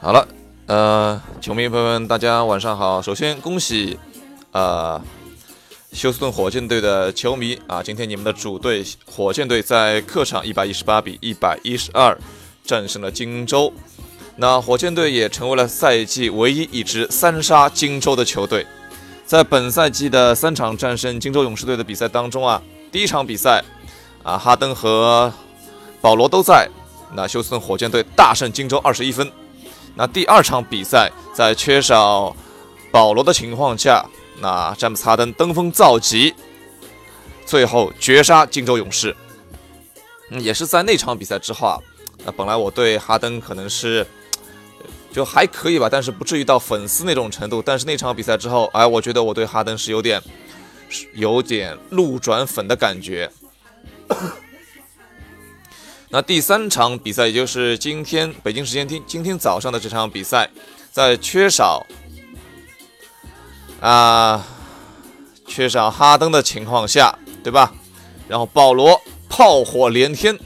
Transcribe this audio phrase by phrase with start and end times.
[0.00, 0.28] 好了，
[0.66, 3.02] 呃，球迷朋友们，大家晚上好。
[3.02, 3.98] 首先恭喜，
[4.52, 5.02] 呃，
[5.92, 12.16] 休斯顿火箭队的球迷啊，今天你们的主队火箭队在客场一百一十八比一百一十二
[12.64, 13.72] 战胜了金州。
[14.36, 18.64] 那火箭队也成为了赛季唯一一支三杀金州的球队。
[19.26, 22.62] 在本赛季的三场战胜金州勇士队的比赛当中啊，
[22.92, 23.64] 第一场比赛
[24.22, 25.32] 啊，哈登和
[26.00, 26.68] 保罗都在，
[27.14, 29.28] 那休斯顿火箭队大胜金州二十一分。
[29.98, 32.34] 那第二场比赛，在缺少
[32.92, 34.08] 保罗的情况下，
[34.40, 36.32] 那詹姆斯哈登登峰造极，
[37.44, 39.16] 最后绝杀金州勇士。
[40.30, 41.80] 嗯，也是在那场比赛之后啊，
[42.24, 44.06] 那本来我对哈登可能是
[45.10, 47.60] 就还可以吧，但是不至于到粉丝那种程度。
[47.60, 50.22] 但是那场比赛之后，哎，我觉得我对哈登是有点
[51.14, 53.28] 有点路转粉的感觉。
[56.10, 60.48] 那第三场比赛，也就是今天北京时间今今天早上的这场比赛，
[60.90, 61.86] 在缺少
[63.80, 64.46] 啊
[65.46, 67.74] 缺少哈登的情况下，对吧？
[68.26, 70.38] 然后保罗炮火连天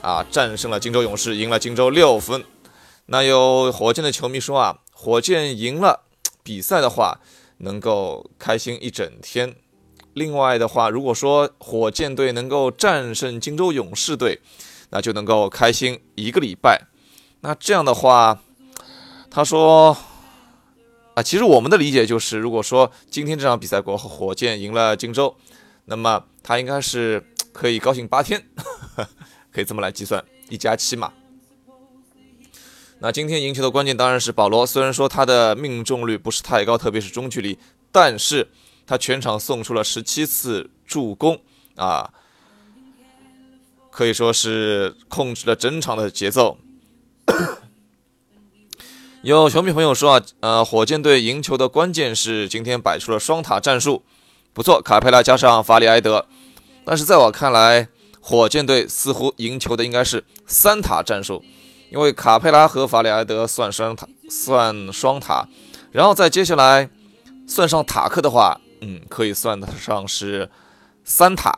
[0.00, 2.42] 啊，战胜了金州勇士，赢了金州六分。
[3.06, 6.04] 那有火箭的球迷说啊，火箭赢了
[6.42, 7.20] 比赛的话，
[7.58, 9.56] 能够开心一整天。
[10.18, 14.40] 另外的话，如果说火箭队能够战胜金州勇士队，
[14.90, 16.82] 那就能够开心一个礼拜。
[17.40, 18.42] 那这样的话，
[19.30, 19.96] 他说
[21.14, 25.36] 啊，其实我们的理解就是，如果说今天这场比赛过后，火箭赢了金州，
[25.84, 28.44] 那么他应该是可以高兴八天，
[29.54, 31.12] 可以这么来计算，一加七嘛。
[32.98, 37.56] 那今天赢球的关键当然是保罗，虽然说他的命中率不是太高，特别是中距离，
[37.92, 38.48] 但是。
[38.88, 41.38] 他全场送出了十七次助攻
[41.76, 42.10] 啊，
[43.90, 46.56] 可以说是控制了整场的节奏。
[49.20, 54.02] 有球迷朋友说啊，呃，火箭队赢球的关键是今天摆出了双塔战术，
[54.54, 56.26] 不错，卡佩拉加上法里埃德。
[56.86, 57.88] 但是在我看来，
[58.22, 61.44] 火箭队似乎赢球的应该是三塔战术，
[61.92, 65.46] 因为卡佩拉和法里埃德算双塔，算双塔，
[65.92, 66.88] 然后再接下来
[67.46, 68.58] 算上塔克的话。
[68.80, 70.50] 嗯，可以算得上是
[71.04, 71.56] 三塔。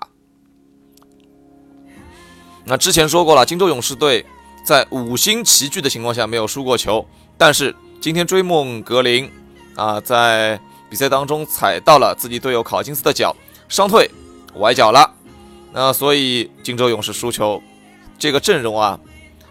[2.64, 4.24] 那之前说过了，金州勇士队
[4.64, 7.04] 在五星齐聚的情况下没有输过球，
[7.36, 9.30] 但是今天追梦格林
[9.74, 13.34] 啊，在比赛当中踩到了自己队友考金斯的脚，
[13.68, 14.10] 伤退
[14.54, 15.14] 崴脚了。
[15.72, 17.62] 那所以金州勇士输球，
[18.18, 18.98] 这个阵容啊，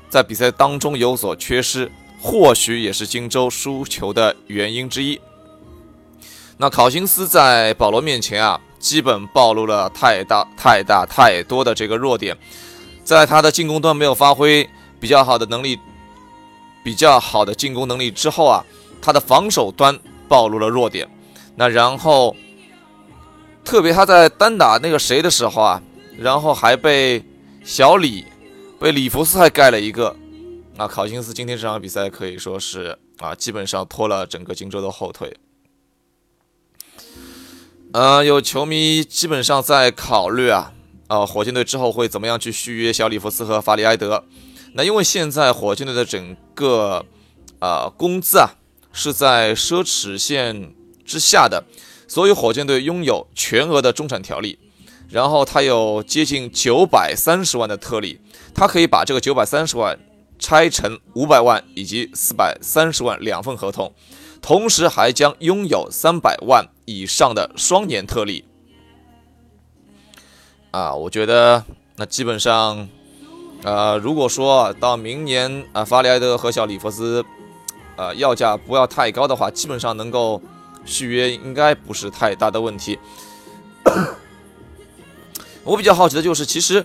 [0.09, 1.91] 在比赛当中有所缺失，
[2.21, 5.19] 或许也是金州输球的原因之一。
[6.61, 12.37] 那考辛斯在保罗面前啊，基本暴露了太大、太大、太多的这个弱点，
[13.01, 15.79] 在他的进攻端没有发挥比较好的能力、
[16.83, 18.65] 比较好的进攻能力之后啊，
[19.01, 19.97] 他的防守端
[20.27, 21.09] 暴露了弱点。
[21.55, 22.35] 那然后，
[23.63, 25.81] 特别他在单打那个谁的时候啊，
[26.17, 27.23] 然后还被
[27.63, 28.25] 小李、
[28.77, 30.13] 被里弗斯还盖了一个。
[30.75, 35.33] 那考辛斯今天这场比赛可以说是啊，基本上拖了整个荆州的后腿。
[37.91, 40.73] 呃，有球迷基本上在考虑啊，
[41.07, 44.23] 呃，火箭队之后会怎么样去续约小里弗斯和法里埃德？
[44.73, 47.03] 那因为现在火箭队的整个
[47.57, 48.51] 呃工资啊
[48.93, 50.71] 是在奢侈线
[51.03, 51.63] 之下的，
[52.07, 54.59] 所以火箭队拥有全额的中产条例，
[55.09, 58.19] 然后他有接近九百三十万的特例，
[58.53, 59.97] 他可以把这个九百三十万
[60.37, 63.91] 拆成五百万以及四百三十万两份合同。
[64.41, 68.43] 同时还将拥有三百万以上的双年特例
[70.71, 70.95] 啊！
[70.95, 71.63] 我觉得
[71.97, 72.89] 那基本上，
[73.61, 77.23] 呃，如果说到明年啊，法里埃德和小里弗斯，
[77.95, 80.41] 呃，要价不要太高的话，基本上能够
[80.83, 82.97] 续约，应该不是太大的问题。
[85.63, 86.83] 我比较好奇的就是，其实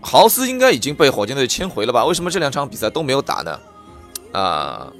[0.00, 2.04] 豪斯应该已经被火箭队签回了吧？
[2.04, 3.58] 为什么这两场比赛都没有打呢？
[4.30, 4.92] 啊？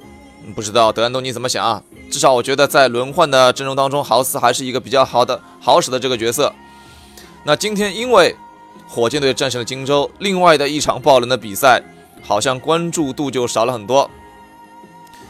[0.53, 1.81] 不知道德安东尼怎么想啊？
[2.09, 6.53] 至少我觉得在轮换的阵容当中，豪斯还是一个比较好的好使的这个角色。
[7.43, 8.35] 那今天因为
[8.87, 11.81] 火箭队战胜了荆州，另外的一场爆冷的比赛，
[12.23, 14.09] 好像关注度就少了很多。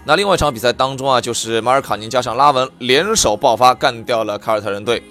[0.06, 5.02] 那另外一场比赛当中啊，就是马尔卡宁加上拉文联手爆发，干掉了凯尔特人队。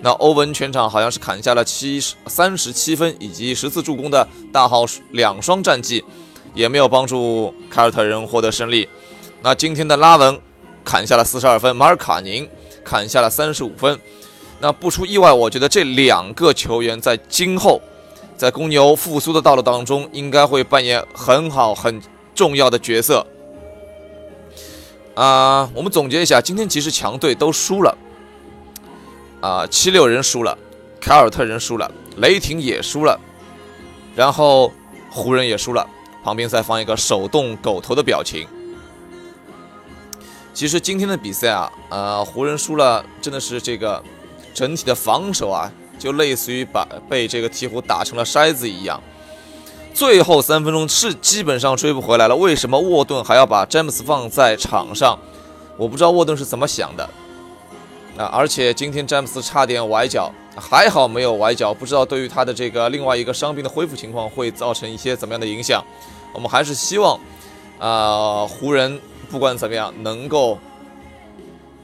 [0.00, 6.04] 那欧文全场好像是砍下了七十三十七分以及十次助攻的大号两双战绩，
[6.52, 8.86] 也没有帮助凯尔特人获得胜利。
[9.40, 10.38] 那今天的拉文
[10.84, 12.48] 砍下了四十二分，马尔卡宁
[12.84, 13.98] 砍下了三十五分。
[14.60, 17.80] 那不出意外，我觉得这两个球员在今后
[18.36, 22.00] 在公牛复苏的道路当中，应该会扮演很好很
[22.34, 23.26] 重要的角色。
[25.14, 27.96] 啊，我们总结一下，今天其实强队都输了。
[29.40, 30.56] 啊，七六人输了，
[31.00, 33.18] 凯尔特人输了，雷霆也输了，
[34.16, 34.72] 然后
[35.10, 35.86] 湖人也输了。
[36.22, 38.46] 旁边再放一个手动狗头的表情。
[40.54, 44.00] 其实今天的比赛啊，呃，湖人输了，真的是这个
[44.54, 49.02] 整体的防守啊，就类似于把被这个鹈鹕打成了筛子一样。
[49.92, 52.36] 最后三分钟是基本上追不回来了。
[52.36, 55.18] 为什么沃顿还要把詹姆斯放在场上？
[55.76, 57.02] 我不知道沃顿是怎么想的。
[58.16, 61.74] 啊，而且今天詹姆斯差点崴脚，还好没有崴脚。
[61.74, 65.82] 不知道对于他的这个另外一个伤病的恢复情况会造成一些怎么样的影响？
[66.32, 67.18] 我们还是希望，
[67.80, 69.00] 啊，湖人
[69.34, 70.60] 不管怎么样能够，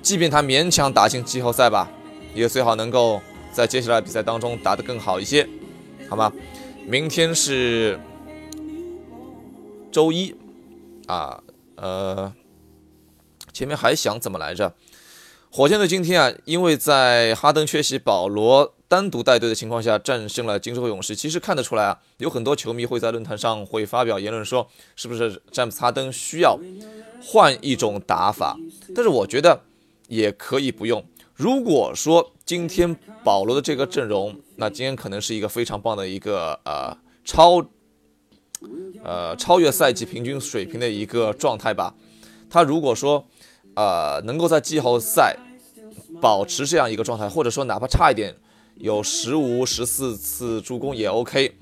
[0.00, 1.90] 即便他勉强打进季后赛吧，
[2.32, 3.20] 也最好能够
[3.50, 5.44] 在接下来比赛当中打得更好一些，
[6.08, 6.32] 好吗？
[6.86, 7.98] 明天是
[9.90, 10.32] 周一，
[11.08, 11.42] 啊，
[11.74, 12.32] 呃，
[13.52, 14.72] 前面还想怎么来着？
[15.52, 21.16] 火箭队今天啊，因为在哈登缺席，保罗单独带队的情况下战胜了金州勇士。
[21.16, 26.56] 其实看得出来啊，有很多球迷会在论坛上会发表言论说，是不是詹姆斯哈登需要
[27.20, 28.56] 换一种打法？
[28.94, 29.60] 但是我觉得
[30.06, 31.04] 也可以不用。
[31.34, 37.60] 如果说今天保罗的这个阵容，那今天可能是一个非常棒的一个呃超
[39.02, 41.92] 呃超越赛季平均水平的一个状态吧。
[42.48, 43.26] 他如果说
[43.74, 45.36] 呃能够在季后赛
[46.20, 48.34] 保持这样一个状态，或者说哪怕差一点，
[48.76, 51.54] 有十五十四次助攻也 OK。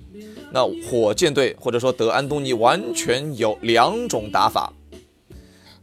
[0.51, 4.73] 那火箭队或者说德安东尼完全有两种打法。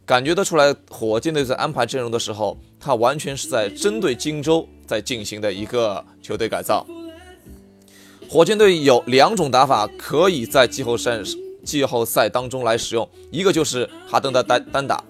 [0.04, 6.86] 感觉得出来，火箭队在安排阵容的时候，他完全是在针对荆州在进行的一个球队改造。
[8.28, 11.20] 火箭队有两种打法可以在季后赛
[11.64, 15.02] 季后赛当中来使用，一个就是哈登的单单打，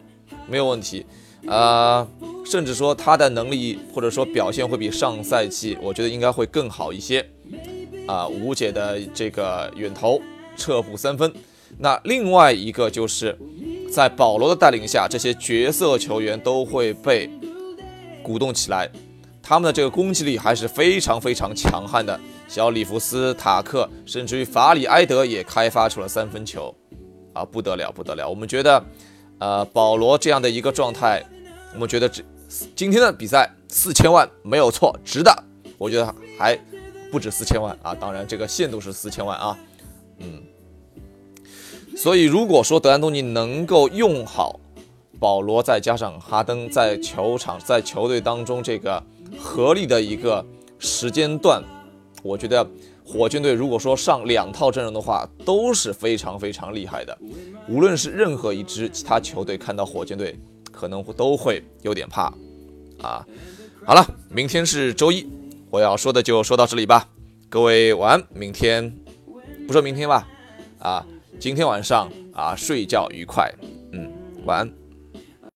[0.49, 1.05] 没有问题，
[1.47, 2.07] 呃，
[2.45, 7.27] 甚至说他的能力或者说表现会比上赛季，我觉得应该会更好一些。
[8.07, 10.21] 啊，吴姐的这个远投
[10.57, 11.33] 撤步三分，
[11.79, 13.37] 那另外一个就是。
[13.89, 17.31] 在保罗的带领下，这些角色球员都会被
[18.21, 18.91] 鼓动起来，
[19.41, 22.19] 他们的这个攻击力还是非常非常强悍的。
[22.49, 26.75] 小里弗斯、塔克，甚至于法里埃德也开发出了三分球，
[27.33, 28.29] 啊，不得了，不得了！
[28.29, 28.85] 我们觉得，
[29.39, 31.25] 呃，保罗这样的一个状态，
[31.75, 32.23] 我们觉得这
[32.75, 35.45] 今天的比赛四千万没有错，值的。
[35.79, 36.59] 我觉得还
[37.13, 39.59] 不止四千万啊，当然这个限度是四千万啊，
[40.19, 40.43] 嗯。
[41.97, 44.61] 所以，如果说德安东尼能够用好
[45.19, 49.03] 保罗，再加上哈登在球场、在球队当中这个
[49.39, 50.45] 合力的一个
[50.79, 51.63] 时间段，
[52.23, 52.67] 我觉得
[53.07, 57.17] 火箭队如果说上两套阵容的话，都是非常非常厉害的。
[57.69, 60.37] 无论是任何一支其他球队看到火箭队，
[60.73, 62.25] 可能都会有点怕
[63.01, 63.25] 啊。
[63.85, 65.25] 好了，明天是周一，
[65.71, 67.09] 我要说的就说到这里吧。
[67.49, 68.93] 各位晚安，明天
[69.69, 70.27] 不说明天吧，
[70.81, 71.07] 啊。
[71.39, 73.53] 今天晚上啊，睡觉愉快，
[73.93, 74.11] 嗯，
[74.47, 74.86] 晚安。